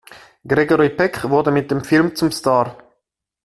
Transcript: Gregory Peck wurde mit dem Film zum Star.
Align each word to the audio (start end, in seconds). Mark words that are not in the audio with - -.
Gregory 0.43 0.89
Peck 0.95 1.29
wurde 1.29 1.51
mit 1.51 1.69
dem 1.69 1.83
Film 1.83 2.15
zum 2.15 2.31
Star. 2.31 2.75